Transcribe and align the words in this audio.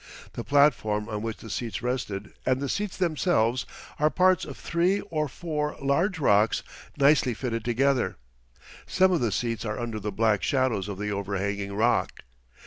The 0.33 0.43
platform 0.43 1.07
on 1.09 1.21
which 1.21 1.37
the 1.37 1.49
seats 1.51 1.83
rested 1.83 2.33
and 2.43 2.59
the 2.59 2.67
seats 2.69 2.97
themselves 2.97 3.67
are 3.99 4.09
parts 4.09 4.45
of 4.45 4.57
three 4.57 4.99
or 5.01 5.27
four 5.27 5.75
large 5.79 6.17
rocks 6.17 6.63
nicely 6.97 7.35
fitted 7.35 7.63
together. 7.63 8.17
Some 8.87 9.11
of 9.11 9.21
the 9.21 9.31
seats 9.31 9.63
are 9.63 9.79
under 9.79 9.99
the 9.99 10.11
black 10.11 10.41
shadows 10.41 10.89
of 10.89 10.97
the 10.97 11.11
overhanging 11.11 11.73
rock. 11.75 12.21